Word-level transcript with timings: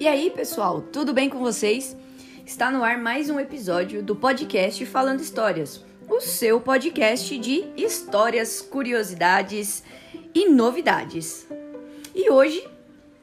E 0.00 0.08
aí, 0.08 0.30
pessoal, 0.30 0.80
tudo 0.80 1.12
bem 1.12 1.28
com 1.28 1.38
vocês? 1.38 1.94
Está 2.46 2.70
no 2.70 2.82
ar 2.82 2.96
mais 2.96 3.28
um 3.28 3.38
episódio 3.38 4.02
do 4.02 4.16
podcast 4.16 4.86
Falando 4.86 5.20
Histórias, 5.20 5.84
o 6.08 6.22
seu 6.22 6.58
podcast 6.58 7.38
de 7.38 7.66
histórias, 7.76 8.62
curiosidades 8.62 9.84
e 10.34 10.48
novidades. 10.48 11.46
E 12.14 12.30
hoje, 12.30 12.66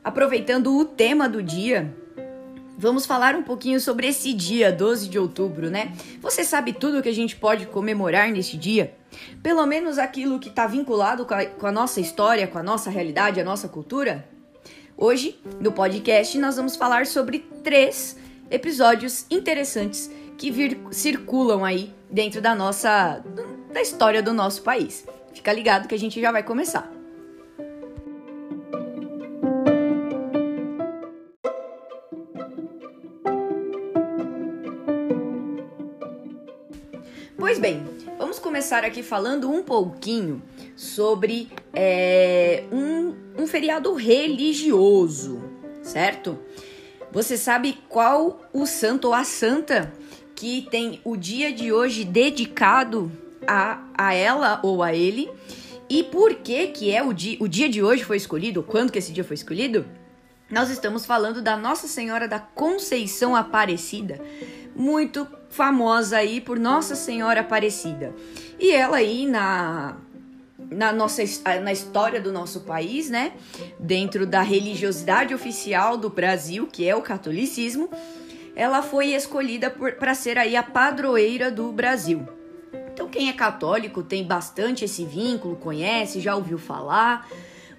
aproveitando 0.04 0.78
o 0.78 0.86
tema 0.86 1.28
do 1.28 1.42
dia, 1.42 1.92
vamos 2.78 3.08
falar 3.08 3.34
um 3.36 3.42
pouquinho 3.42 3.80
sobre 3.80 4.06
esse 4.06 4.34
dia, 4.34 4.72
12 4.72 5.10
de 5.10 5.18
outubro, 5.18 5.72
né? 5.72 5.94
Você 6.22 6.44
sabe 6.44 6.74
tudo 6.74 7.02
que 7.02 7.10
a 7.10 7.16
gente 7.16 7.36
pode 7.36 7.66
comemorar 7.66 8.30
nesse 8.30 8.56
dia? 8.56 8.96
Pelo 9.42 9.66
menos 9.66 9.98
aquilo 9.98 10.40
que 10.40 10.50
está 10.50 10.68
vinculado 10.68 11.26
com 11.26 11.34
a, 11.34 11.46
com 11.46 11.68
a 11.68 11.72
nossa 11.72 12.00
história, 12.00 12.48
com 12.48 12.58
a 12.58 12.64
nossa 12.64 12.90
realidade, 12.90 13.40
a 13.40 13.44
nossa 13.44 13.68
cultura? 13.68 14.28
Hoje, 14.98 15.40
no 15.60 15.72
podcast, 15.72 16.38
nós 16.38 16.56
vamos 16.56 16.76
falar 16.76 17.06
sobre 17.06 17.40
três 17.64 18.18
episódios 18.50 19.26
interessantes 19.30 20.10
que 20.38 20.52
vir, 20.52 20.80
circulam 20.92 21.64
aí 21.64 21.94
dentro 22.10 22.42
da 22.42 22.56
nossa 22.56 23.22
da 23.74 23.82
história 23.82 24.24
do 24.24 24.34
nosso 24.34 24.62
país. 24.62 25.06
Fica 25.34 25.52
ligado 25.52 25.88
que 25.88 25.96
a 25.96 26.00
gente 26.00 26.22
já 26.22 26.32
vai 26.32 26.44
começar. 26.44 26.90
Pois 37.38 37.60
bem, 37.60 37.86
começar 38.46 38.86
aqui 38.86 39.02
falando 39.02 39.50
um 39.50 39.64
pouquinho 39.64 40.40
sobre 40.76 41.50
é, 41.74 42.64
um, 42.72 43.16
um 43.42 43.48
feriado 43.48 43.92
religioso, 43.96 45.42
certo? 45.82 46.38
Você 47.12 47.38
sabe 47.38 47.80
qual 47.90 48.40
o 48.54 48.68
santo 48.68 49.06
ou 49.08 49.16
a 49.16 49.24
santa 49.24 49.92
que 50.36 50.68
tem 50.70 51.02
o 51.04 51.18
dia 51.18 51.52
de 51.52 51.74
hoje 51.74 52.04
dedicado 52.04 53.12
a, 53.48 53.84
a 53.98 54.14
ela 54.14 54.60
ou 54.62 54.84
a 54.84 54.94
ele? 54.94 55.28
E 55.90 56.04
por 56.04 56.36
que 56.36 56.68
que 56.68 56.92
é 56.92 57.02
o 57.02 57.14
dia, 57.14 57.38
o 57.40 57.48
dia 57.48 57.68
de 57.68 57.82
hoje 57.82 58.04
foi 58.04 58.18
escolhido? 58.18 58.62
Quando 58.62 58.92
que 58.92 59.00
esse 59.00 59.12
dia 59.12 59.24
foi 59.24 59.34
escolhido? 59.34 59.88
Nós 60.56 60.70
estamos 60.70 61.06
falando 61.06 61.42
da 61.42 61.58
Nossa 61.58 61.86
Senhora 61.86 62.30
da 62.30 62.40
Conceição 62.40 63.36
Aparecida, 63.36 64.22
muito 64.74 65.28
famosa 65.50 66.16
aí 66.16 66.40
por 66.40 66.58
Nossa 66.58 66.96
Senhora 66.96 67.42
Aparecida. 67.42 68.16
E 68.58 68.72
ela 68.72 68.96
aí 68.96 69.26
na 69.26 69.98
na 70.72 70.94
nossa 70.94 71.22
na 71.62 71.74
história 71.74 72.22
do 72.22 72.32
nosso 72.32 72.62
país, 72.62 73.10
né, 73.10 73.34
dentro 73.78 74.26
da 74.26 74.42
religiosidade 74.42 75.34
oficial 75.34 75.98
do 75.98 76.10
Brasil, 76.10 76.68
que 76.68 76.88
é 76.88 76.96
o 76.96 77.02
catolicismo, 77.02 77.90
ela 78.56 78.82
foi 78.82 79.08
escolhida 79.08 79.70
para 79.70 80.16
ser 80.16 80.38
aí 80.38 80.56
a 80.56 80.64
padroeira 80.64 81.52
do 81.52 81.70
Brasil. 81.74 82.26
Então 82.94 83.10
quem 83.10 83.28
é 83.28 83.34
católico 83.34 84.02
tem 84.02 84.24
bastante 84.24 84.86
esse 84.86 85.04
vínculo, 85.04 85.58
conhece, 85.58 86.22
já 86.22 86.34
ouviu 86.34 86.58
falar, 86.58 87.28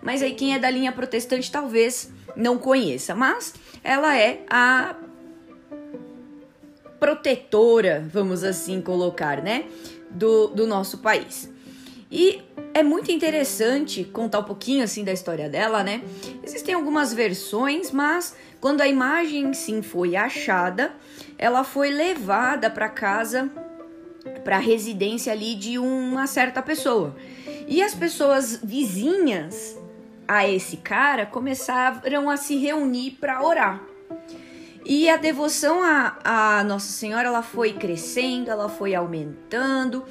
mas 0.03 0.23
aí 0.23 0.35
quem 0.35 0.55
é 0.55 0.59
da 0.59 0.69
linha 0.69 0.93
protestante 0.93 1.51
talvez 1.51 2.13
não 2.37 2.59
conheça, 2.59 3.15
mas 3.15 3.55
ela 3.83 4.17
é 4.17 4.45
a 4.49 4.95
protetora, 7.01 8.07
vamos 8.13 8.45
assim 8.45 8.81
colocar, 8.81 9.43
né, 9.43 9.65
do, 10.11 10.49
do 10.49 10.67
nosso 10.67 10.99
país. 10.99 11.51
E 12.11 12.43
é 12.73 12.83
muito 12.83 13.11
interessante 13.11 14.05
contar 14.05 14.41
um 14.41 14.45
pouquinho 14.45 14.85
assim 14.85 15.03
da 15.03 15.13
história 15.13 15.49
dela, 15.49 15.83
né? 15.83 16.03
Existem 16.43 16.75
algumas 16.75 17.13
versões, 17.13 17.91
mas 17.91 18.37
quando 18.61 18.81
a 18.81 18.87
imagem 18.87 19.53
sim 19.53 19.83
foi 19.83 20.15
achada, 20.15 20.95
ela 21.37 21.65
foi 21.65 21.91
levada 21.91 22.71
para 22.71 22.89
casa, 22.89 23.51
para 24.45 24.57
a 24.57 24.61
residência 24.61 25.33
ali 25.33 25.55
de 25.55 25.79
uma 25.79 26.27
certa 26.27 26.63
pessoa. 26.63 27.17
E 27.67 27.83
as 27.83 27.95
pessoas 27.95 28.61
vizinhas 28.63 29.77
a 30.27 30.49
esse 30.49 30.79
cara 30.79 31.27
começaram 31.27 32.29
a 32.29 32.37
se 32.37 32.57
reunir 32.57 33.13
para 33.13 33.43
orar. 33.43 33.83
E 34.85 35.11
a 35.11 35.17
devoção 35.17 35.83
a, 35.83 36.17
a 36.25 36.65
Nossa 36.65 36.93
Senhora 36.93 37.29
ela 37.29 37.43
foi 37.43 37.73
crescendo, 37.73 38.51
ela 38.51 38.69
foi 38.69 38.95
aumentando 38.95 40.05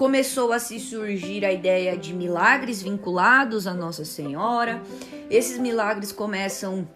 começou 0.00 0.50
a 0.50 0.58
se 0.58 0.80
surgir 0.80 1.44
a 1.44 1.52
ideia 1.52 1.94
de 1.94 2.14
milagres 2.14 2.80
vinculados 2.80 3.66
a 3.66 3.74
Nossa 3.74 4.02
Senhora. 4.02 4.80
Esses 5.28 5.58
milagres 5.58 6.10
começam 6.10 6.88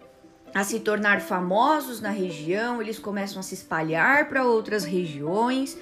a 0.55 0.63
se 0.63 0.79
tornar 0.79 1.21
famosos 1.21 2.01
na 2.01 2.09
região, 2.09 2.81
eles 2.81 2.97
começam 2.97 3.39
a 3.39 3.43
se 3.43 3.53
espalhar 3.53 4.27
para 4.27 4.43
outras 4.43 4.83
regiões 4.83 5.77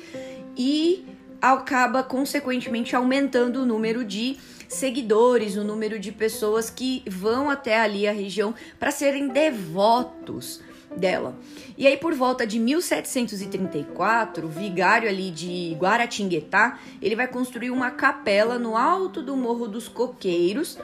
e 0.58 1.06
acaba 1.42 2.04
consequentemente 2.04 2.94
aumentando 2.94 3.62
o 3.62 3.66
número 3.66 4.04
de 4.04 4.38
seguidores, 4.74 5.56
o 5.56 5.64
número 5.64 6.00
de 6.00 6.12
pessoas 6.12 6.70
que 6.70 7.04
vão 7.08 7.50
até 7.50 7.80
ali 7.80 8.08
a 8.08 8.12
região 8.12 8.54
para 8.80 8.92
serem 8.92 9.28
devotos 9.28 10.62
dela. 10.96 11.36
E 11.78 11.88
aí, 11.88 11.98
por 11.98 12.14
volta 12.14 12.46
de 12.46 12.60
1734, 12.60 14.46
o 14.46 14.50
vigário 14.50 15.10
ali 15.10 15.32
de 15.32 15.76
Guaratinguetá, 15.80 16.80
ele 17.02 17.16
vai 17.16 17.28
construir 17.28 17.72
uma 17.72 17.92
capela 17.92 18.60
no 18.60 18.78
alto 18.78 19.22
do 19.22 19.36
Morro 19.36 19.68
dos 19.68 19.88
Coqueiros, 19.88 20.78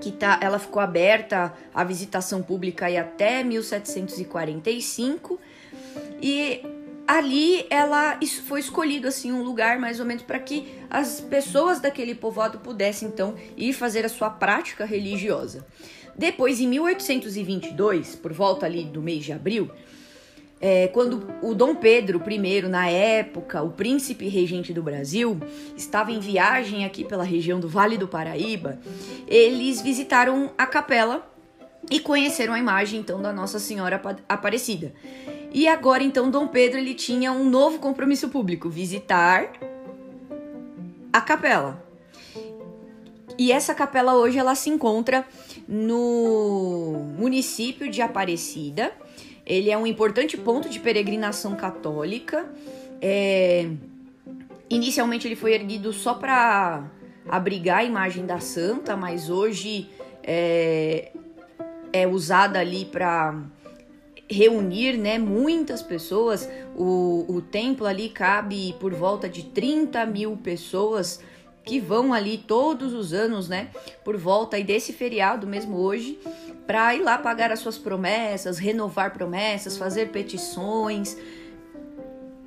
que 0.00 0.12
tá, 0.12 0.38
ela 0.42 0.58
ficou 0.58 0.80
aberta 0.80 1.52
à 1.74 1.82
visitação 1.82 2.42
pública 2.42 2.86
aí 2.86 2.96
até 2.96 3.42
1745. 3.42 5.40
E 6.20 6.62
ali 7.06 7.66
ela 7.70 8.18
foi 8.46 8.60
escolhido 8.60 9.06
assim 9.06 9.32
um 9.32 9.42
lugar 9.42 9.78
mais 9.78 10.00
ou 10.00 10.06
menos 10.06 10.22
para 10.22 10.38
que 10.38 10.66
as 10.90 11.20
pessoas 11.20 11.80
daquele 11.80 12.14
povoado 12.14 12.58
pudessem 12.58 13.08
então 13.08 13.34
ir 13.56 13.72
fazer 13.72 14.04
a 14.04 14.08
sua 14.08 14.30
prática 14.30 14.84
religiosa. 14.84 15.66
Depois, 16.18 16.60
em 16.60 16.66
1822, 16.66 18.16
por 18.16 18.32
volta 18.32 18.64
ali 18.64 18.84
do 18.84 19.02
mês 19.02 19.24
de 19.24 19.32
abril, 19.32 19.70
é, 20.58 20.88
quando 20.88 21.28
o 21.42 21.54
Dom 21.54 21.74
Pedro 21.74 22.22
I, 22.26 22.62
na 22.62 22.88
época, 22.88 23.62
o 23.62 23.70
príncipe 23.70 24.26
regente 24.26 24.72
do 24.72 24.82
Brasil, 24.82 25.38
estava 25.76 26.10
em 26.10 26.18
viagem 26.18 26.86
aqui 26.86 27.04
pela 27.04 27.24
região 27.24 27.60
do 27.60 27.68
Vale 27.68 27.98
do 27.98 28.08
Paraíba, 28.08 28.78
eles 29.28 29.82
visitaram 29.82 30.50
a 30.56 30.66
capela 30.66 31.30
e 31.90 32.00
conheceram 32.00 32.54
a 32.54 32.58
imagem 32.58 33.00
então 33.00 33.20
da 33.20 33.32
Nossa 33.32 33.58
Senhora 33.58 34.00
Aparecida. 34.26 34.94
E 35.52 35.66
agora 35.68 36.02
então 36.02 36.30
Dom 36.30 36.48
Pedro 36.48 36.78
ele 36.78 36.94
tinha 36.94 37.32
um 37.32 37.48
novo 37.48 37.78
compromisso 37.78 38.28
público, 38.28 38.68
visitar 38.68 39.52
a 41.12 41.20
capela. 41.20 41.84
E 43.38 43.52
essa 43.52 43.74
capela 43.74 44.14
hoje 44.14 44.38
ela 44.38 44.54
se 44.54 44.70
encontra 44.70 45.24
no 45.68 47.14
município 47.18 47.90
de 47.90 48.00
Aparecida. 48.00 48.92
Ele 49.44 49.70
é 49.70 49.76
um 49.76 49.86
importante 49.86 50.36
ponto 50.36 50.68
de 50.68 50.80
peregrinação 50.80 51.54
católica. 51.54 52.46
É... 53.00 53.68
Inicialmente 54.68 55.28
ele 55.28 55.36
foi 55.36 55.54
erguido 55.54 55.92
só 55.92 56.14
para 56.14 56.84
abrigar 57.28 57.78
a 57.78 57.84
imagem 57.84 58.26
da 58.26 58.40
santa, 58.40 58.96
mas 58.96 59.30
hoje 59.30 59.88
é, 60.22 61.12
é 61.92 62.06
usada 62.06 62.58
ali 62.58 62.84
para 62.84 63.40
reunir 64.28 64.96
né, 64.96 65.18
muitas 65.18 65.82
pessoas. 65.82 66.48
O, 66.74 67.24
o 67.28 67.40
templo 67.40 67.86
ali 67.86 68.08
cabe 68.08 68.74
por 68.80 68.92
volta 68.92 69.28
de 69.28 69.44
30 69.44 70.04
mil 70.06 70.36
pessoas 70.36 71.20
que 71.64 71.80
vão 71.80 72.12
ali 72.12 72.38
todos 72.38 72.92
os 72.92 73.12
anos, 73.12 73.48
né, 73.48 73.70
por 74.04 74.16
volta 74.16 74.60
desse 74.62 74.92
feriado 74.92 75.48
mesmo 75.48 75.76
hoje, 75.76 76.16
para 76.64 76.94
ir 76.94 77.02
lá 77.02 77.18
pagar 77.18 77.50
as 77.50 77.58
suas 77.58 77.76
promessas, 77.76 78.56
renovar 78.56 79.12
promessas, 79.12 79.76
fazer 79.76 80.10
petições 80.10 81.16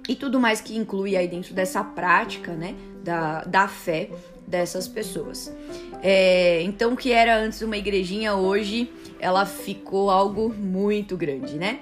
e 0.08 0.16
tudo 0.16 0.40
mais 0.40 0.62
que 0.62 0.78
inclui 0.78 1.18
aí 1.18 1.28
dentro 1.28 1.54
dessa 1.54 1.84
prática, 1.84 2.54
né, 2.54 2.76
da, 3.04 3.42
da 3.42 3.68
fé 3.68 4.10
dessas 4.50 4.88
pessoas. 4.88 5.54
É, 6.01 6.62
então, 6.63 6.96
que 6.96 7.12
era 7.12 7.38
antes 7.38 7.62
uma 7.62 7.78
igrejinha, 7.78 8.34
hoje 8.36 8.92
ela 9.19 9.46
ficou 9.46 10.10
algo 10.10 10.54
muito 10.54 11.16
grande, 11.16 11.56
né? 11.56 11.80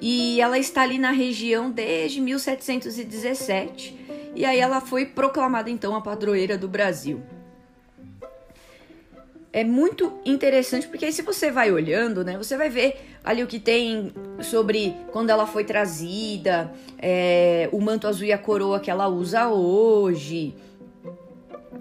E 0.00 0.40
ela 0.40 0.58
está 0.58 0.82
ali 0.82 0.98
na 0.98 1.12
região 1.12 1.70
desde 1.70 2.20
1717 2.20 4.02
e 4.34 4.44
aí 4.44 4.58
ela 4.58 4.80
foi 4.80 5.06
proclamada 5.06 5.70
então 5.70 5.94
a 5.94 6.00
padroeira 6.00 6.58
do 6.58 6.68
Brasil. 6.68 7.22
É 9.52 9.62
muito 9.62 10.18
interessante 10.24 10.88
porque 10.88 11.04
aí 11.04 11.12
se 11.12 11.22
você 11.22 11.50
vai 11.50 11.70
olhando, 11.70 12.24
né, 12.24 12.38
você 12.38 12.56
vai 12.56 12.70
ver 12.70 12.98
ali 13.22 13.42
o 13.42 13.46
que 13.46 13.60
tem 13.60 14.12
sobre 14.40 14.96
quando 15.12 15.30
ela 15.30 15.46
foi 15.46 15.62
trazida, 15.62 16.72
é, 16.98 17.68
o 17.70 17.80
manto 17.80 18.08
azul 18.08 18.26
e 18.26 18.32
a 18.32 18.38
coroa 18.38 18.80
que 18.80 18.90
ela 18.90 19.06
usa 19.08 19.48
hoje, 19.48 20.54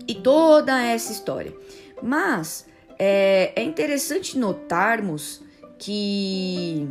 e 0.07 0.15
toda 0.15 0.81
essa 0.81 1.11
história. 1.11 1.53
Mas 2.01 2.67
é, 2.97 3.53
é 3.55 3.63
interessante 3.63 4.37
notarmos 4.37 5.41
que 5.77 6.87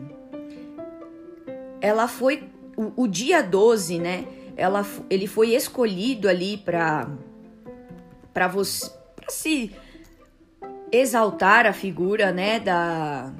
ela 1.80 2.08
foi 2.08 2.44
o, 2.76 3.04
o 3.04 3.06
dia 3.06 3.42
12, 3.42 3.98
né? 3.98 4.26
Ela, 4.56 4.84
ele 5.08 5.26
foi 5.26 5.54
escolhido 5.54 6.28
ali 6.28 6.56
para 6.58 7.08
para 8.32 8.46
você 8.46 8.90
se 9.28 9.72
exaltar 10.92 11.66
a 11.66 11.72
figura, 11.72 12.32
né, 12.32 12.60
da 12.60 13.32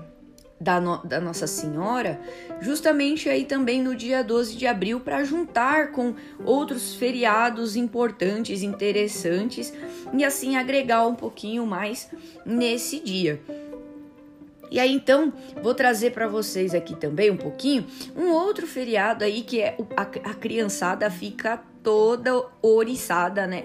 da, 0.60 0.80
no, 0.80 0.98
da 0.98 1.20
Nossa 1.20 1.46
Senhora, 1.46 2.20
justamente 2.60 3.28
aí 3.28 3.44
também 3.44 3.82
no 3.82 3.96
dia 3.96 4.22
12 4.22 4.56
de 4.56 4.66
abril, 4.66 5.00
para 5.00 5.24
juntar 5.24 5.92
com 5.92 6.14
outros 6.44 6.94
feriados 6.94 7.76
importantes, 7.76 8.62
interessantes 8.62 9.72
e 10.12 10.24
assim 10.24 10.56
agregar 10.56 11.06
um 11.06 11.14
pouquinho 11.14 11.66
mais 11.66 12.10
nesse 12.44 13.00
dia. 13.00 13.40
E 14.70 14.78
aí 14.78 14.92
então 14.92 15.32
vou 15.62 15.74
trazer 15.74 16.12
para 16.12 16.28
vocês 16.28 16.74
aqui 16.74 16.94
também 16.94 17.30
um 17.30 17.36
pouquinho 17.36 17.84
um 18.16 18.30
outro 18.30 18.66
feriado 18.68 19.24
aí 19.24 19.42
que 19.42 19.60
é 19.60 19.76
a, 19.96 20.02
a 20.02 20.34
criançada 20.34 21.10
fica 21.10 21.60
toda 21.82 22.44
oriçada, 22.62 23.46
né? 23.46 23.64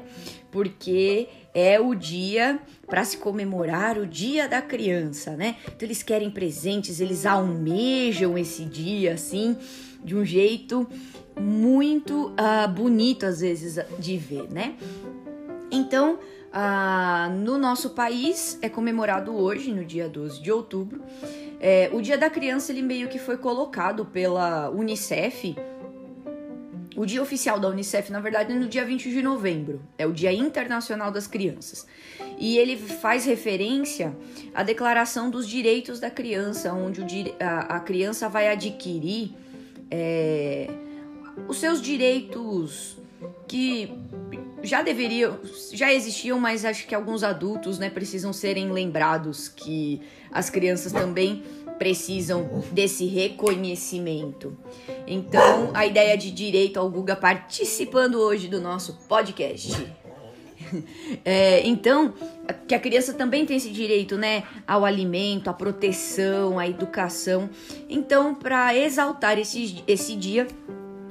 Porque 0.49 1.27
é 1.55 1.79
o 1.79 1.95
dia 1.95 2.59
para 2.85 3.05
se 3.05 3.17
comemorar 3.17 3.97
o 3.97 4.05
Dia 4.05 4.47
da 4.47 4.61
Criança, 4.61 5.31
né? 5.31 5.55
Então 5.65 5.87
eles 5.87 6.03
querem 6.03 6.29
presentes, 6.29 6.99
eles 6.99 7.25
almejam 7.25 8.37
esse 8.37 8.65
dia 8.65 9.13
assim 9.13 9.57
de 10.03 10.15
um 10.15 10.25
jeito 10.25 10.85
muito 11.39 12.31
uh, 12.31 12.67
bonito 12.67 13.25
às 13.25 13.39
vezes 13.39 13.79
de 13.97 14.17
ver, 14.17 14.51
né? 14.51 14.75
Então 15.71 16.19
ah, 16.57 17.29
no 17.35 17.57
nosso 17.57 17.89
país 17.89 18.57
é 18.61 18.69
comemorado 18.69 19.35
hoje, 19.35 19.73
no 19.73 19.83
dia 19.83 20.07
12 20.07 20.41
de 20.41 20.49
outubro. 20.49 21.01
É, 21.59 21.89
o 21.91 22.01
Dia 22.01 22.17
da 22.17 22.29
Criança 22.29 22.71
ele 22.71 22.81
meio 22.81 23.09
que 23.09 23.19
foi 23.19 23.37
colocado 23.37 24.05
pela 24.05 24.69
Unicef. 24.69 25.53
O 26.95 27.05
dia 27.05 27.21
oficial 27.21 27.59
da 27.59 27.67
Unicef, 27.67 28.09
na 28.11 28.21
verdade, 28.21 28.53
é 28.53 28.55
no 28.55 28.67
dia 28.67 28.85
20 28.85 29.09
de 29.09 29.21
novembro, 29.21 29.81
é 29.97 30.07
o 30.07 30.13
Dia 30.13 30.31
Internacional 30.31 31.11
das 31.11 31.27
Crianças. 31.27 31.85
E 32.37 32.57
ele 32.57 32.77
faz 32.77 33.25
referência 33.25 34.15
à 34.53 34.63
Declaração 34.63 35.29
dos 35.29 35.47
Direitos 35.47 35.99
da 35.99 36.09
Criança, 36.09 36.73
onde 36.73 37.01
o, 37.01 37.05
a, 37.39 37.75
a 37.75 37.79
criança 37.81 38.29
vai 38.29 38.47
adquirir 38.47 39.33
é, 39.91 40.69
os 41.49 41.57
seus 41.57 41.81
direitos 41.81 42.97
que 43.47 43.91
já 44.63 44.81
deveriam, 44.81 45.37
já 45.73 45.93
existiam, 45.93 46.39
mas 46.39 46.63
acho 46.63 46.87
que 46.87 46.95
alguns 46.95 47.23
adultos, 47.23 47.77
né, 47.77 47.89
precisam 47.89 48.31
serem 48.31 48.71
lembrados 48.71 49.47
que 49.47 50.01
as 50.31 50.49
crianças 50.49 50.91
também 50.91 51.43
precisam 51.77 52.63
desse 52.71 53.05
reconhecimento. 53.05 54.57
Então, 55.07 55.71
a 55.73 55.85
ideia 55.85 56.17
de 56.17 56.31
direito 56.31 56.79
ao 56.79 56.89
Guga 56.89 57.15
participando 57.15 58.15
hoje 58.15 58.47
do 58.47 58.61
nosso 58.61 58.93
podcast. 59.07 59.71
É, 61.23 61.65
então, 61.67 62.11
que 62.67 62.73
a 62.73 62.79
criança 62.79 63.13
também 63.13 63.45
tem 63.45 63.55
esse 63.55 63.69
direito, 63.69 64.17
né, 64.17 64.43
ao 64.67 64.83
alimento, 64.83 65.47
à 65.47 65.53
proteção, 65.53 66.57
à 66.57 66.67
educação. 66.67 67.47
Então, 67.87 68.33
para 68.33 68.75
exaltar 68.75 69.37
esse, 69.37 69.83
esse 69.87 70.15
dia, 70.15 70.47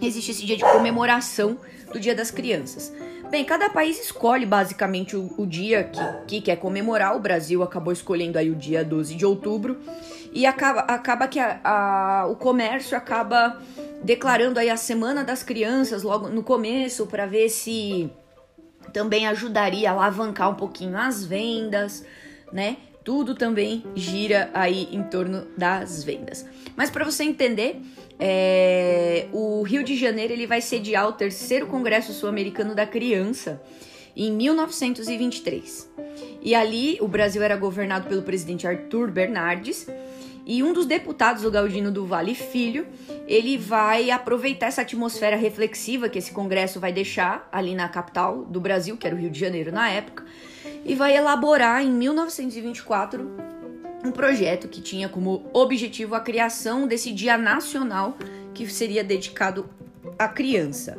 existe 0.03 0.33
esse 0.33 0.45
dia 0.45 0.57
de 0.57 0.65
comemoração 0.65 1.57
do 1.93 2.01
Dia 2.01 2.15
das 2.15 2.33
Crianças. 2.33 2.93
Bem, 3.31 3.45
cada 3.45 3.69
país 3.69 3.99
escolhe 3.99 4.47
basicamente 4.47 5.17
o, 5.17 5.33
o 5.37 5.47
dia 5.47 5.85
que, 5.85 6.01
que, 6.27 6.41
quer 6.41 6.57
comemorar. 6.57 7.17
O 7.17 7.21
Brasil 7.21 7.63
acabou 7.63 7.93
escolhendo 7.93 8.39
aí 8.39 8.51
o 8.51 8.55
dia 8.55 8.85
12 8.85 9.15
de 9.15 9.27
outubro. 9.27 9.77
E 10.35 10.47
acaba, 10.47 10.81
acaba 10.81 11.29
que 11.29 11.39
a, 11.39 11.61
a, 11.63 12.27
o 12.27 12.35
comércio 12.35 12.97
acaba 12.97 13.63
declarando 14.03 14.59
aí 14.59 14.69
a 14.69 14.77
Semana 14.77 15.23
das 15.23 15.45
Crianças 15.45 16.03
logo 16.03 16.29
no 16.29 16.43
começo 16.43 17.07
para 17.07 17.25
ver 17.25 17.49
se 17.49 18.11
também 18.93 19.29
ajudaria 19.29 19.89
a 19.89 19.93
alavancar 19.93 20.51
um 20.51 20.57
pouquinho 20.57 20.99
as 20.99 21.25
vendas, 21.25 22.05
né? 22.53 22.79
Tudo 23.05 23.37
também 23.37 23.85
gira 23.95 24.51
aí 24.53 24.89
em 24.91 25.05
torno 25.05 25.47
das 25.57 26.03
vendas. 26.03 26.45
Mas 26.75 26.91
para 26.91 27.05
você 27.05 27.23
entender, 27.23 27.81
é, 28.19 29.29
o 29.33 29.63
Rio 29.63 29.85
de 29.85 29.95
Janeiro 29.97 30.33
ele 30.33 30.49
vai 30.49 30.61
sediar 30.61 31.07
o 31.07 31.13
terceiro 31.13 31.69
Congresso 31.69 32.13
Sul-Americano 32.13 32.75
da 32.75 32.87
Criança 32.87 33.63
em 34.17 34.33
1923. 34.33 35.91
E 36.43 36.55
ali 36.55 36.99
o 37.01 37.09
Brasil 37.09 37.43
era 37.43 37.57
governado 37.57 38.09
pelo 38.09 38.23
presidente 38.23 38.67
Arthur 38.67 39.11
Bernardes. 39.11 39.87
E 40.47 40.63
um 40.63 40.75
dos 40.75 40.85
deputados, 40.85 41.43
o 41.45 41.51
Galdino 41.51 41.91
do 41.91 42.05
Vale 42.05 42.35
Filho, 42.35 42.87
ele 43.27 43.57
vai 43.57 44.11
aproveitar 44.11 44.67
essa 44.67 44.83
atmosfera 44.83 45.37
reflexiva 45.37 46.09
que 46.09 46.19
esse 46.19 46.33
congresso 46.33 46.79
vai 46.79 46.93
deixar 46.93 47.49
ali 47.51 47.75
na 47.75 47.89
capital 47.89 48.45
do 48.45 48.61
Brasil, 48.61 48.97
que 48.99 49.07
era 49.07 49.17
o 49.17 49.19
Rio 49.19 49.31
de 49.31 49.41
Janeiro 49.41 49.73
na 49.73 49.89
época, 49.89 50.25
e 50.85 50.95
vai 50.95 51.17
elaborar 51.17 51.83
em 51.83 51.91
1924 51.91 53.55
um 54.05 54.11
projeto 54.11 54.69
que 54.69 54.83
tinha 54.83 55.09
como 55.09 55.49
objetivo 55.55 56.15
a 56.15 56.21
criação 56.21 56.87
desse 56.87 57.11
Dia 57.11 57.39
Nacional 57.39 58.19
que 58.53 58.69
seria 58.69 59.03
dedicado 59.03 59.69
à 60.19 60.29
criança. 60.29 60.99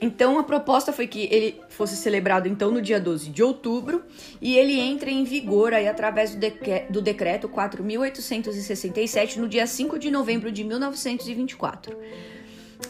Então 0.00 0.38
a 0.38 0.42
proposta 0.42 0.92
foi 0.92 1.06
que 1.06 1.28
ele 1.30 1.60
fosse 1.68 1.96
celebrado 1.96 2.46
então 2.48 2.70
no 2.70 2.82
dia 2.82 3.00
12 3.00 3.30
de 3.30 3.42
outubro 3.42 4.02
e 4.40 4.56
ele 4.56 4.78
entra 4.78 5.10
em 5.10 5.24
vigor 5.24 5.72
aí 5.72 5.88
através 5.88 6.34
do, 6.34 6.46
do 6.90 7.00
decreto 7.00 7.48
4867 7.48 9.40
no 9.40 9.48
dia 9.48 9.66
5 9.66 9.98
de 9.98 10.10
novembro 10.10 10.52
de 10.52 10.64
1924. 10.64 11.96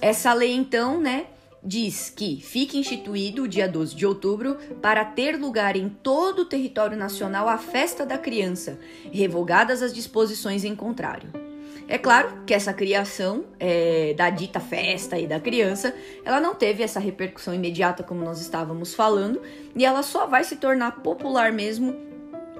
Essa 0.00 0.32
lei 0.32 0.52
então, 0.52 1.00
né, 1.00 1.26
diz 1.62 2.10
que 2.10 2.40
fica 2.40 2.76
instituído 2.76 3.44
o 3.44 3.48
dia 3.48 3.68
12 3.68 3.94
de 3.94 4.04
outubro 4.04 4.56
para 4.82 5.04
ter 5.04 5.36
lugar 5.36 5.76
em 5.76 5.88
todo 5.88 6.40
o 6.40 6.44
território 6.44 6.96
nacional 6.96 7.48
a 7.48 7.58
festa 7.58 8.04
da 8.04 8.18
criança, 8.18 8.78
revogadas 9.12 9.80
as 9.80 9.92
disposições 9.92 10.64
em 10.64 10.74
contrário. 10.74 11.45
É 11.88 11.98
claro 11.98 12.42
que 12.46 12.52
essa 12.52 12.72
criação 12.72 13.44
é, 13.58 14.14
da 14.14 14.30
dita 14.30 14.60
festa 14.60 15.18
e 15.18 15.26
da 15.26 15.38
criança, 15.38 15.94
ela 16.24 16.40
não 16.40 16.54
teve 16.54 16.82
essa 16.82 16.98
repercussão 16.98 17.54
imediata 17.54 18.02
como 18.02 18.24
nós 18.24 18.40
estávamos 18.40 18.94
falando, 18.94 19.40
e 19.74 19.84
ela 19.84 20.02
só 20.02 20.26
vai 20.26 20.44
se 20.44 20.56
tornar 20.56 21.02
popular 21.02 21.52
mesmo 21.52 21.94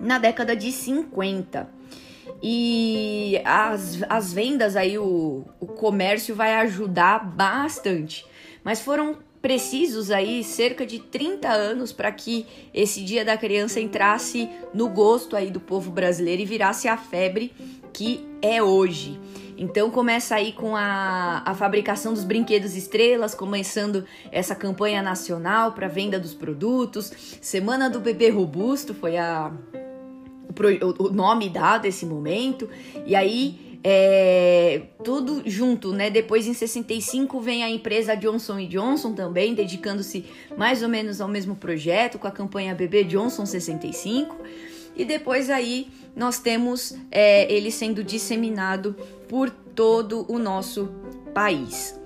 na 0.01 0.19
década 0.19 0.55
de 0.55 0.71
50. 0.71 1.69
E 2.43 3.41
as, 3.45 4.03
as 4.09 4.33
vendas 4.33 4.77
aí, 4.77 4.99
o, 4.99 5.45
o 5.59 5.67
comércio 5.67 6.35
vai 6.35 6.55
ajudar 6.55 7.25
bastante 7.25 8.27
mas 8.67 8.81
foram 8.81 9.19
precisos 9.47 10.11
aí 10.11 10.43
cerca 10.43 10.85
de 10.85 10.99
30 10.99 11.49
anos 11.49 11.93
para 11.93 12.11
que 12.11 12.45
esse 12.75 13.01
Dia 13.05 13.25
da 13.25 13.37
Criança 13.37 13.79
entrasse 13.79 14.51
no 14.75 14.89
gosto 14.89 15.37
aí 15.37 15.53
do 15.53 15.61
povo 15.61 15.89
brasileiro 15.89 16.43
e 16.43 16.45
virasse 16.45 16.89
a 16.89 16.97
febre 16.97 17.53
que 17.93 18.27
é 18.43 18.61
hoje. 18.61 19.21
Então 19.57 19.89
começa 19.89 20.35
aí 20.35 20.53
com 20.53 20.75
a, 20.75 21.45
a 21.47 21.55
fabricação 21.55 22.13
dos 22.13 22.25
brinquedos 22.25 22.75
estrelas, 22.75 23.37
começando 23.37 24.05
essa 24.33 24.57
campanha 24.57 25.01
nacional 25.01 25.71
para 25.71 25.87
venda 25.87 26.19
dos 26.19 26.35
produtos. 26.35 27.13
Semana 27.41 27.89
do 27.89 28.01
Bebê 28.01 28.31
Robusto 28.31 28.95
foi 28.95 29.17
a, 29.17 29.53
o, 30.83 31.05
o 31.05 31.13
nome 31.13 31.49
dado 31.49 31.87
esse 31.87 32.05
momento. 32.05 32.69
E 33.07 33.15
aí 33.15 33.66
é, 33.89 34.83
tudo 35.05 35.45
junto, 35.47 35.93
né? 35.93 36.11
Depois 36.11 36.49
em 36.49 36.53
65 36.53 37.41
vem 37.41 37.63
a 37.63 37.71
empresa 37.71 38.17
Johnson 38.17 38.67
Johnson 38.67 39.13
também, 39.13 39.55
dedicando-se 39.55 40.25
mais 40.57 40.83
ou 40.83 40.89
menos 40.89 41.21
ao 41.21 41.29
mesmo 41.29 41.55
projeto 41.55 42.19
com 42.19 42.27
a 42.27 42.33
campanha 42.33 42.75
Bebê 42.75 43.05
Johnson 43.05 43.47
65. 43.47 44.37
E 44.97 45.05
depois 45.05 45.49
aí 45.51 45.87
nós 46.17 46.41
temos 46.41 46.97
é, 47.13 47.53
ele 47.53 47.71
sendo 47.71 48.03
disseminado 48.03 48.97
por 49.29 49.51
todo 49.51 50.27
o 50.29 50.37
nosso 50.37 50.89
país. 51.33 51.97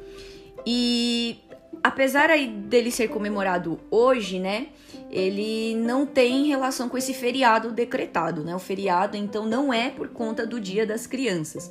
E 0.66 1.38
apesar 1.82 2.30
aí 2.30 2.46
dele 2.46 2.90
ser 2.90 3.08
comemorado 3.08 3.80
hoje, 3.90 4.38
né? 4.38 4.68
ele 5.10 5.74
não 5.74 6.06
tem 6.06 6.46
relação 6.46 6.88
com 6.88 6.96
esse 6.96 7.12
feriado 7.12 7.72
decretado, 7.72 8.44
né? 8.44 8.54
O 8.54 8.60
feriado, 8.60 9.16
então, 9.16 9.44
não 9.44 9.72
é 9.72 9.90
por 9.90 10.08
conta 10.08 10.46
do 10.46 10.60
Dia 10.60 10.86
das 10.86 11.06
Crianças. 11.06 11.68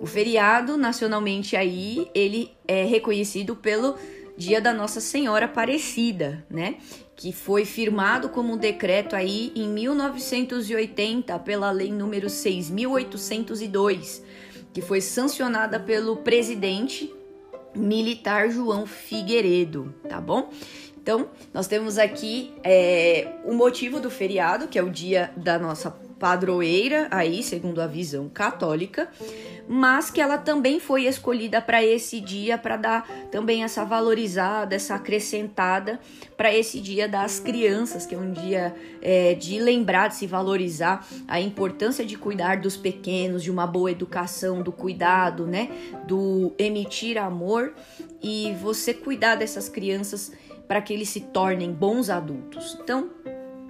O 0.00 0.06
feriado, 0.06 0.76
nacionalmente 0.76 1.56
aí, 1.56 2.10
ele 2.14 2.50
é 2.66 2.84
reconhecido 2.84 3.54
pelo 3.54 3.96
Dia 4.36 4.60
da 4.60 4.74
Nossa 4.74 5.00
Senhora 5.00 5.44
Aparecida, 5.44 6.44
né? 6.50 6.76
Que 7.14 7.32
foi 7.32 7.64
firmado 7.64 8.28
como 8.28 8.54
um 8.54 8.56
decreto 8.56 9.14
aí 9.14 9.52
em 9.54 9.68
1980 9.68 11.38
pela 11.38 11.70
lei 11.70 11.92
número 11.92 12.28
6802, 12.28 14.20
que 14.72 14.82
foi 14.82 15.00
sancionada 15.00 15.78
pelo 15.78 16.16
presidente 16.16 17.14
militar 17.74 18.50
João 18.50 18.86
Figueiredo, 18.86 19.94
tá 20.08 20.20
bom? 20.20 20.50
Então, 21.00 21.28
nós 21.52 21.66
temos 21.66 21.98
aqui 21.98 22.54
é, 22.62 23.28
o 23.44 23.52
motivo 23.52 24.00
do 24.00 24.10
feriado, 24.10 24.68
que 24.68 24.78
é 24.78 24.82
o 24.82 24.88
dia 24.88 25.30
da 25.36 25.58
nossa 25.58 25.90
padroeira, 26.18 27.08
aí, 27.10 27.42
segundo 27.42 27.80
a 27.80 27.86
visão 27.86 28.28
católica, 28.28 29.08
mas 29.66 30.10
que 30.10 30.20
ela 30.20 30.36
também 30.36 30.78
foi 30.78 31.06
escolhida 31.06 31.60
para 31.60 31.82
esse 31.82 32.20
dia, 32.20 32.58
para 32.58 32.76
dar 32.76 33.08
também 33.30 33.64
essa 33.64 33.84
valorizada, 33.84 34.74
essa 34.74 34.94
acrescentada 34.94 35.98
para 36.36 36.54
esse 36.54 36.80
dia 36.80 37.08
das 37.08 37.40
crianças, 37.40 38.04
que 38.04 38.14
é 38.14 38.18
um 38.18 38.32
dia 38.32 38.74
é, 39.00 39.34
de 39.34 39.58
lembrar, 39.58 40.08
de 40.08 40.16
se 40.16 40.26
valorizar 40.26 41.06
a 41.26 41.40
importância 41.40 42.04
de 42.04 42.16
cuidar 42.16 42.58
dos 42.58 42.76
pequenos, 42.76 43.42
de 43.42 43.50
uma 43.50 43.66
boa 43.66 43.90
educação, 43.90 44.62
do 44.62 44.72
cuidado, 44.72 45.46
né? 45.46 45.70
Do 46.06 46.52
emitir 46.58 47.16
amor 47.16 47.74
e 48.22 48.54
você 48.60 48.92
cuidar 48.92 49.36
dessas 49.36 49.68
crianças 49.68 50.32
para 50.66 50.80
que 50.80 50.92
eles 50.92 51.08
se 51.08 51.20
tornem 51.20 51.72
bons 51.72 52.10
adultos. 52.10 52.76
Então, 52.82 53.10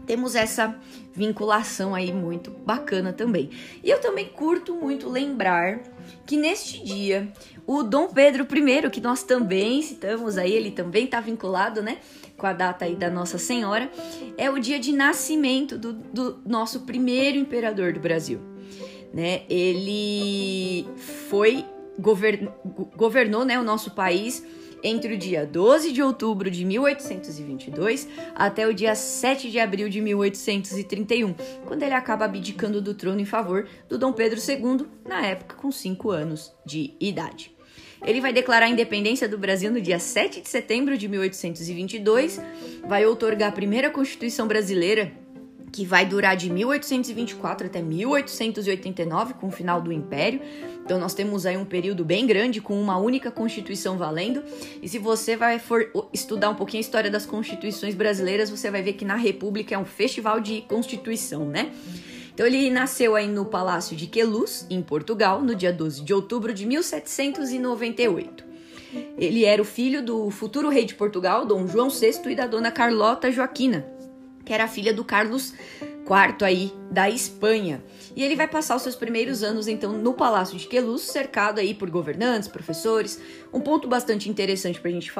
temos 0.06 0.34
essa 0.34 0.76
vinculação 1.12 1.94
aí 1.94 2.12
muito 2.12 2.50
bacana 2.50 3.12
também. 3.12 3.50
E 3.82 3.90
eu 3.90 4.00
também 4.00 4.26
curto 4.26 4.74
muito 4.74 5.08
lembrar 5.08 5.80
que 6.26 6.36
neste 6.36 6.82
dia 6.82 7.32
o 7.66 7.82
Dom 7.82 8.08
Pedro 8.08 8.44
I, 8.44 8.90
que 8.90 9.00
nós 9.00 9.22
também 9.22 9.80
citamos 9.80 10.36
aí, 10.36 10.52
ele 10.52 10.70
também 10.70 11.04
está 11.04 11.20
vinculado, 11.20 11.82
né, 11.82 11.98
com 12.36 12.46
a 12.46 12.52
data 12.52 12.84
aí 12.84 12.94
da 12.94 13.08
Nossa 13.08 13.38
Senhora, 13.38 13.90
é 14.36 14.50
o 14.50 14.58
dia 14.58 14.78
de 14.78 14.92
nascimento 14.92 15.78
do, 15.78 15.92
do 15.92 16.40
nosso 16.44 16.80
primeiro 16.80 17.38
imperador 17.38 17.92
do 17.92 18.00
Brasil, 18.00 18.40
né? 19.12 19.42
Ele 19.48 20.86
foi 21.28 21.64
govern, 21.98 22.50
governou, 22.96 23.44
né, 23.44 23.58
o 23.58 23.64
nosso 23.64 23.92
país 23.92 24.44
entre 24.84 25.14
o 25.14 25.18
dia 25.18 25.46
12 25.46 25.90
de 25.90 26.02
outubro 26.02 26.50
de 26.50 26.64
1822 26.64 28.06
até 28.34 28.68
o 28.68 28.74
dia 28.74 28.94
7 28.94 29.50
de 29.50 29.58
abril 29.58 29.88
de 29.88 30.02
1831, 30.02 31.34
quando 31.64 31.82
ele 31.82 31.94
acaba 31.94 32.26
abdicando 32.26 32.82
do 32.82 32.92
trono 32.92 33.20
em 33.20 33.24
favor 33.24 33.66
do 33.88 33.98
Dom 33.98 34.12
Pedro 34.12 34.38
II, 34.38 34.86
na 35.08 35.26
época 35.26 35.56
com 35.56 35.72
5 35.72 36.10
anos 36.10 36.52
de 36.66 36.92
idade. 37.00 37.54
Ele 38.06 38.20
vai 38.20 38.34
declarar 38.34 38.66
a 38.66 38.68
independência 38.68 39.26
do 39.26 39.38
Brasil 39.38 39.72
no 39.72 39.80
dia 39.80 39.98
7 39.98 40.42
de 40.42 40.48
setembro 40.48 40.98
de 40.98 41.08
1822, 41.08 42.38
vai 42.86 43.06
outorgar 43.06 43.48
a 43.48 43.52
primeira 43.52 43.88
Constituição 43.88 44.46
brasileira 44.46 45.23
que 45.74 45.84
vai 45.84 46.06
durar 46.06 46.36
de 46.36 46.48
1824 46.52 47.66
até 47.66 47.82
1889, 47.82 49.34
com 49.34 49.48
o 49.48 49.50
final 49.50 49.82
do 49.82 49.92
Império. 49.92 50.40
Então 50.84 51.00
nós 51.00 51.14
temos 51.14 51.44
aí 51.46 51.56
um 51.56 51.64
período 51.64 52.04
bem 52.04 52.28
grande 52.28 52.60
com 52.60 52.80
uma 52.80 52.96
única 52.96 53.28
constituição 53.28 53.98
valendo. 53.98 54.40
E 54.80 54.88
se 54.88 55.00
você 55.00 55.34
vai 55.34 55.58
for 55.58 55.90
estudar 56.12 56.50
um 56.50 56.54
pouquinho 56.54 56.78
a 56.78 56.86
história 56.86 57.10
das 57.10 57.26
constituições 57.26 57.96
brasileiras, 57.96 58.50
você 58.50 58.70
vai 58.70 58.82
ver 58.82 58.92
que 58.92 59.04
na 59.04 59.16
República 59.16 59.74
é 59.74 59.78
um 59.78 59.84
festival 59.84 60.38
de 60.38 60.60
constituição, 60.60 61.44
né? 61.44 61.72
Então 62.32 62.46
ele 62.46 62.70
nasceu 62.70 63.16
aí 63.16 63.26
no 63.26 63.44
Palácio 63.44 63.96
de 63.96 64.06
Queluz, 64.06 64.68
em 64.70 64.80
Portugal, 64.80 65.42
no 65.42 65.56
dia 65.56 65.72
12 65.72 66.04
de 66.04 66.14
outubro 66.14 66.54
de 66.54 66.66
1798. 66.66 68.44
Ele 69.18 69.44
era 69.44 69.60
o 69.60 69.64
filho 69.64 70.04
do 70.04 70.30
futuro 70.30 70.68
rei 70.68 70.84
de 70.84 70.94
Portugal, 70.94 71.44
Dom 71.44 71.66
João 71.66 71.90
VI, 71.90 72.20
e 72.30 72.36
da 72.36 72.46
dona 72.46 72.70
Carlota 72.70 73.28
Joaquina, 73.32 73.84
que 74.44 74.52
era 74.52 74.68
filha 74.68 74.92
do 74.92 75.04
Carlos 75.04 75.52
IV 76.04 76.44
aí 76.44 76.72
da 76.90 77.08
Espanha. 77.08 77.82
E 78.14 78.22
ele 78.22 78.36
vai 78.36 78.46
passar 78.46 78.76
os 78.76 78.82
seus 78.82 78.94
primeiros 78.94 79.42
anos 79.42 79.66
então 79.66 79.92
no 79.92 80.12
Palácio 80.12 80.56
de 80.56 80.66
Queluz, 80.66 81.02
cercado 81.02 81.58
aí 81.58 81.74
por 81.74 81.90
governantes, 81.90 82.48
professores. 82.48 83.20
Um 83.52 83.60
ponto 83.60 83.88
bastante 83.88 84.28
interessante 84.28 84.80
para 84.80 84.90
a 84.90 84.92
gente 84.92 85.12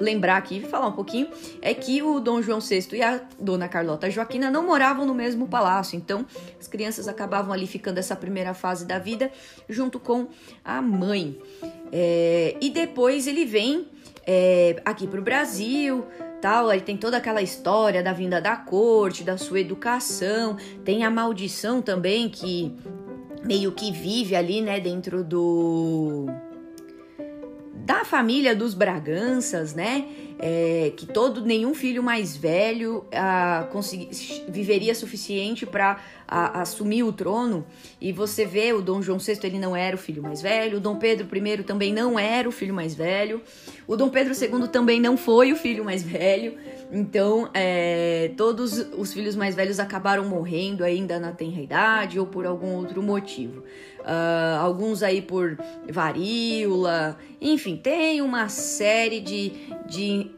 lembrar 0.00 0.36
aqui 0.36 0.56
e 0.56 0.60
falar 0.60 0.88
um 0.88 0.92
pouquinho 0.92 1.28
é 1.60 1.72
que 1.74 2.02
o 2.02 2.18
Dom 2.18 2.42
João 2.42 2.60
VI 2.60 2.88
e 2.92 3.02
a 3.02 3.20
Dona 3.38 3.68
Carlota 3.68 4.10
Joaquina 4.10 4.50
não 4.50 4.66
moravam 4.66 5.06
no 5.06 5.14
mesmo 5.14 5.46
palácio, 5.46 5.96
então 5.96 6.26
as 6.58 6.66
crianças 6.66 7.06
acabavam 7.06 7.52
ali 7.52 7.66
ficando 7.66 7.98
essa 7.98 8.16
primeira 8.16 8.54
fase 8.54 8.84
da 8.84 8.98
vida 8.98 9.30
junto 9.68 10.00
com 10.00 10.28
a 10.64 10.80
mãe. 10.82 11.38
É, 11.92 12.56
e 12.60 12.70
depois 12.70 13.26
ele 13.26 13.44
vem 13.44 13.86
é, 14.26 14.80
aqui 14.84 15.06
para 15.06 15.20
o 15.20 15.22
Brasil, 15.22 16.04
tal, 16.42 16.68
aí 16.68 16.80
tem 16.80 16.96
toda 16.96 17.16
aquela 17.16 17.40
história 17.40 18.02
da 18.02 18.12
vinda 18.12 18.40
da 18.40 18.56
corte, 18.56 19.22
da 19.22 19.38
sua 19.38 19.60
educação, 19.60 20.56
tem 20.84 21.04
a 21.04 21.10
maldição 21.10 21.80
também 21.80 22.28
que 22.28 22.76
meio 23.44 23.70
que 23.70 23.92
vive 23.92 24.34
ali, 24.34 24.60
né, 24.60 24.80
dentro 24.80 25.22
do 25.22 26.26
da 27.84 28.04
família 28.04 28.54
dos 28.54 28.74
Braganças, 28.74 29.74
né? 29.74 30.06
É, 30.38 30.92
que 30.96 31.06
todo 31.06 31.44
nenhum 31.44 31.74
filho 31.74 32.02
mais 32.02 32.36
velho 32.36 33.04
ah, 33.12 33.68
viveria 34.48 34.94
suficiente 34.94 35.64
para 35.64 36.00
assumir 36.32 37.02
o 37.02 37.12
trono. 37.12 37.64
E 38.00 38.12
você 38.12 38.44
vê 38.44 38.72
o 38.72 38.80
Dom 38.80 39.02
João 39.02 39.18
VI 39.18 39.38
ele 39.44 39.58
não 39.58 39.76
era 39.76 39.94
o 39.94 39.98
filho 39.98 40.22
mais 40.22 40.40
velho, 40.40 40.78
o 40.78 40.80
Dom 40.80 40.96
Pedro 40.96 41.26
I 41.36 41.62
também 41.62 41.92
não 41.92 42.18
era 42.18 42.48
o 42.48 42.52
filho 42.52 42.74
mais 42.74 42.94
velho, 42.94 43.42
o 43.86 43.96
Dom 43.96 44.08
Pedro 44.08 44.32
II 44.32 44.68
também 44.68 45.00
não 45.00 45.16
foi 45.16 45.52
o 45.52 45.56
filho 45.56 45.84
mais 45.84 46.02
velho. 46.02 46.56
Então, 46.90 47.48
é, 47.54 48.32
todos 48.36 48.78
os 48.98 49.12
filhos 49.12 49.34
mais 49.34 49.54
velhos 49.54 49.80
acabaram 49.80 50.24
morrendo 50.28 50.84
ainda 50.84 51.18
na 51.18 51.32
tenra 51.32 51.60
idade 51.60 52.18
ou 52.18 52.26
por 52.26 52.44
algum 52.44 52.74
outro 52.76 53.02
motivo 53.02 53.62
uh, 54.02 54.60
alguns 54.60 55.02
aí 55.02 55.22
por 55.22 55.58
varíola, 55.88 57.16
enfim, 57.40 57.76
tem 57.76 58.20
uma 58.20 58.48
série 58.48 59.20
de, 59.20 59.52
de 59.86 60.30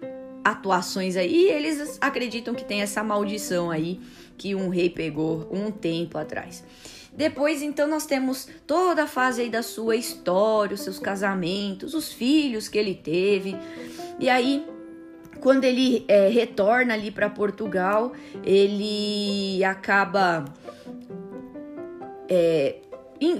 atuações 0.44 1.16
aí 1.16 1.34
e 1.34 1.48
eles 1.50 1.98
acreditam 2.00 2.54
que 2.54 2.64
tem 2.64 2.82
essa 2.82 3.02
maldição 3.02 3.70
aí 3.70 4.00
que 4.36 4.54
um 4.54 4.68
rei 4.68 4.90
pegou 4.90 5.48
um 5.50 5.70
tempo 5.70 6.18
atrás. 6.18 6.64
Depois, 7.16 7.62
então, 7.62 7.86
nós 7.86 8.06
temos 8.06 8.48
toda 8.66 9.04
a 9.04 9.06
fase 9.06 9.42
aí 9.42 9.50
da 9.50 9.62
sua 9.62 9.94
história, 9.94 10.74
os 10.74 10.80
seus 10.80 10.98
casamentos, 10.98 11.94
os 11.94 12.12
filhos 12.12 12.68
que 12.68 12.76
ele 12.76 12.94
teve. 12.94 13.56
E 14.18 14.28
aí, 14.28 14.66
quando 15.40 15.64
ele 15.64 16.04
é, 16.08 16.28
retorna 16.28 16.94
ali 16.94 17.12
para 17.12 17.30
Portugal, 17.30 18.12
ele 18.42 19.62
acaba 19.62 20.44
é, 22.28 22.76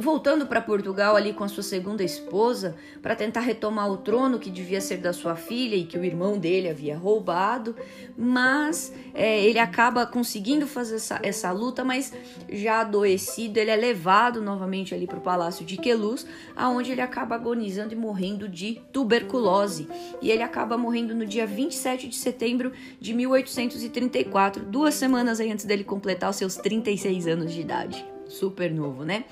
voltando 0.00 0.47
para 0.47 0.61
Portugal 0.61 1.16
ali 1.16 1.33
com 1.33 1.45
a 1.45 1.49
sua 1.49 1.62
segunda 1.62 2.02
esposa 2.02 2.76
para 3.02 3.16
tentar 3.16 3.40
retomar 3.40 3.90
o 3.90 3.97
trono 3.97 4.38
que 4.38 4.50
devia 4.50 4.81
ser 4.81 4.99
da 4.99 5.12
sua 5.12 5.35
filha 5.35 5.75
e 5.75 5.85
que 5.85 5.99
o 5.99 6.04
irmão 6.04 6.38
dele 6.38 6.69
havia 6.69 6.97
roubado, 6.97 7.75
mas 8.16 8.93
é, 9.12 9.45
ele 9.45 9.59
acaba 9.59 10.07
conseguindo 10.07 10.66
fazer 10.66 10.97
essa, 10.97 11.19
essa 11.23 11.50
luta, 11.50 11.85
mas 11.85 12.12
já 12.50 12.81
adoecido, 12.81 13.59
ele 13.59 13.71
é 13.71 13.76
levado 13.76 14.40
novamente 14.40 14.95
ali 14.95 15.07
para 15.07 15.19
o 15.19 15.23
palácio 15.23 15.64
de 15.64 15.76
Queluz, 15.76 16.26
aonde 16.54 16.93
ele 16.93 17.00
acaba 17.00 17.35
agonizando 17.35 17.93
e 17.93 17.97
morrendo 17.97 18.49
de 18.49 18.81
tuberculose. 18.93 19.88
E 20.23 20.31
ele 20.31 20.43
acaba 20.43 20.78
morrendo 20.78 21.14
no 21.14 21.26
dia 21.26 21.47
27 21.47 22.09
de 22.09 22.16
setembro 22.16 22.73
de 23.00 23.12
1834, 23.12 24.64
duas 24.64 24.95
semanas 24.95 25.40
antes 25.40 25.64
dele 25.64 25.85
completar 25.85 26.31
os 26.31 26.37
seus 26.37 26.57
36 26.57 27.26
anos 27.26 27.52
de 27.52 27.61
idade. 27.61 28.04
Super 28.28 28.73
novo, 28.73 29.04
né? 29.04 29.25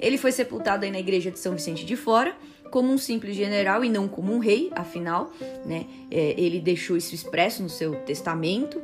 Ele 0.00 0.18
foi 0.18 0.32
sepultado 0.32 0.84
aí 0.84 0.90
na 0.90 0.98
igreja 0.98 1.30
de 1.30 1.38
São 1.38 1.54
Vicente 1.54 1.84
de 1.84 1.96
Fora, 1.96 2.34
como 2.70 2.92
um 2.92 2.98
simples 2.98 3.36
general 3.36 3.84
e 3.84 3.88
não 3.88 4.08
como 4.08 4.32
um 4.32 4.38
rei, 4.38 4.70
afinal, 4.72 5.32
né? 5.64 5.86
É, 6.10 6.34
ele 6.38 6.60
deixou 6.60 6.96
isso 6.96 7.14
expresso 7.14 7.62
no 7.62 7.68
seu 7.68 7.96
testamento. 7.96 8.80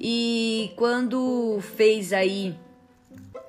E 0.00 0.72
quando 0.76 1.60
fez 1.76 2.12
aí 2.12 2.54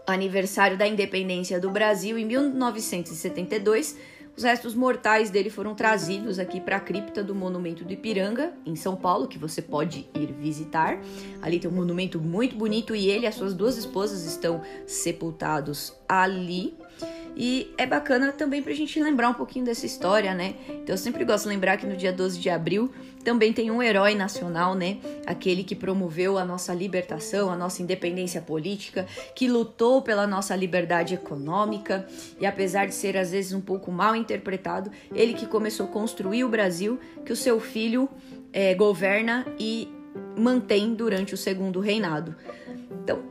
aniversário 0.06 0.78
da 0.78 0.88
independência 0.88 1.60
do 1.60 1.70
Brasil 1.70 2.18
em 2.18 2.26
1972, 2.26 3.98
os 4.36 4.44
restos 4.44 4.74
mortais 4.74 5.30
dele 5.30 5.50
foram 5.50 5.76
trazidos 5.76 6.40
aqui 6.40 6.62
para 6.62 6.78
a 6.78 6.80
cripta 6.80 7.24
do 7.24 7.36
Monumento 7.36 7.84
do 7.84 7.92
Ipiranga, 7.92 8.54
em 8.66 8.76
São 8.76 8.96
Paulo, 8.96 9.28
que 9.28 9.38
você 9.38 9.62
pode 9.62 10.08
ir 10.16 10.32
visitar. 10.34 11.00
Ali 11.42 11.60
tem 11.60 11.70
um 11.70 11.74
monumento 11.74 12.20
muito 12.20 12.56
bonito 12.56 12.96
e 12.96 13.10
ele 13.10 13.26
e 13.26 13.28
as 13.28 13.36
suas 13.36 13.54
duas 13.54 13.78
esposas 13.78 14.26
estão 14.26 14.62
sepultados 14.86 15.94
ali. 16.08 16.76
E 17.36 17.74
é 17.78 17.86
bacana 17.86 18.32
também 18.32 18.62
pra 18.62 18.74
gente 18.74 19.02
lembrar 19.02 19.30
um 19.30 19.34
pouquinho 19.34 19.66
dessa 19.66 19.86
história, 19.86 20.34
né? 20.34 20.56
Então 20.68 20.94
eu 20.94 20.98
sempre 20.98 21.24
gosto 21.24 21.44
de 21.44 21.50
lembrar 21.50 21.78
que 21.78 21.86
no 21.86 21.96
dia 21.96 22.12
12 22.12 22.40
de 22.40 22.50
abril 22.50 22.92
também 23.24 23.54
tem 23.54 23.72
um 23.72 23.82
herói 23.82 24.16
nacional, 24.16 24.76
né? 24.76 24.98
Aquele 25.26 25.64
que 25.64 25.76
promoveu 25.76 26.38
a 26.38 26.46
nossa 26.46 26.74
libertação, 26.74 27.50
a 27.50 27.56
nossa 27.56 27.82
independência 27.82 28.42
política, 28.42 29.06
que 29.36 29.48
lutou 29.48 30.02
pela 30.02 30.28
nossa 30.28 30.56
liberdade 30.56 31.14
econômica 31.14 32.06
e 32.40 32.46
apesar 32.46 32.86
de 32.86 32.94
ser 32.94 33.18
às 33.18 33.32
vezes 33.32 33.54
um 33.54 33.62
pouco 33.62 33.92
mal 33.92 34.16
interpretado, 34.16 34.92
ele 35.14 35.34
que 35.34 35.46
começou 35.46 35.86
a 35.86 35.90
construir 35.90 36.44
o 36.44 36.50
Brasil 36.50 37.00
que 37.26 37.32
o 37.32 37.36
seu 37.36 37.60
filho 37.60 38.10
é, 38.52 38.74
governa 38.74 39.46
e 39.60 39.88
mantém 40.38 40.94
durante 40.94 41.34
o 41.34 41.38
segundo 41.38 41.80
reinado. 41.80 42.36
Então, 43.04 43.31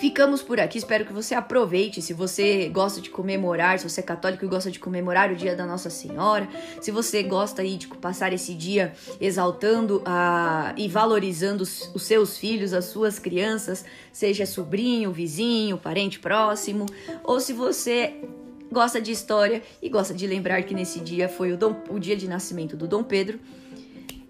Ficamos 0.00 0.40
por 0.40 0.58
aqui, 0.58 0.78
espero 0.78 1.04
que 1.04 1.12
você 1.12 1.34
aproveite. 1.34 2.00
Se 2.00 2.14
você 2.14 2.70
gosta 2.70 3.02
de 3.02 3.10
comemorar, 3.10 3.78
se 3.78 3.86
você 3.86 4.00
é 4.00 4.02
católico 4.02 4.42
e 4.42 4.48
gosta 4.48 4.70
de 4.70 4.78
comemorar 4.78 5.30
o 5.30 5.36
dia 5.36 5.54
da 5.54 5.66
Nossa 5.66 5.90
Senhora, 5.90 6.48
se 6.80 6.90
você 6.90 7.22
gosta 7.22 7.60
aí 7.60 7.76
de 7.76 7.86
passar 7.86 8.32
esse 8.32 8.54
dia 8.54 8.94
exaltando 9.20 10.02
a, 10.06 10.72
e 10.74 10.88
valorizando 10.88 11.64
os, 11.64 11.94
os 11.94 12.04
seus 12.04 12.38
filhos, 12.38 12.72
as 12.72 12.86
suas 12.86 13.18
crianças, 13.18 13.84
seja 14.10 14.46
sobrinho, 14.46 15.12
vizinho, 15.12 15.76
parente 15.76 16.18
próximo, 16.18 16.86
ou 17.22 17.38
se 17.38 17.52
você 17.52 18.24
gosta 18.72 19.02
de 19.02 19.12
história 19.12 19.62
e 19.82 19.90
gosta 19.90 20.14
de 20.14 20.26
lembrar 20.26 20.62
que 20.62 20.72
nesse 20.72 21.00
dia 21.00 21.28
foi 21.28 21.52
o, 21.52 21.58
Dom, 21.58 21.76
o 21.90 21.98
dia 21.98 22.16
de 22.16 22.26
nascimento 22.26 22.74
do 22.74 22.88
Dom 22.88 23.02
Pedro 23.02 23.38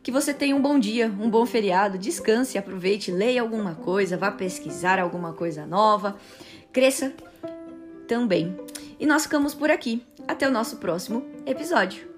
que 0.02 0.10
você 0.10 0.32
tenha 0.32 0.56
um 0.56 0.62
bom 0.62 0.78
dia, 0.78 1.06
um 1.06 1.28
bom 1.28 1.44
feriado, 1.44 1.98
descanse, 1.98 2.58
aproveite, 2.58 3.10
leia 3.10 3.42
alguma 3.42 3.74
coisa, 3.74 4.16
vá 4.16 4.30
pesquisar 4.30 4.98
alguma 4.98 5.32
coisa 5.32 5.66
nova, 5.66 6.16
cresça 6.72 7.12
também. 8.08 8.56
E 8.98 9.06
nós 9.06 9.22
ficamos 9.24 9.54
por 9.54 9.70
aqui. 9.70 10.02
Até 10.28 10.46
o 10.46 10.50
nosso 10.50 10.76
próximo 10.76 11.24
episódio. 11.46 12.09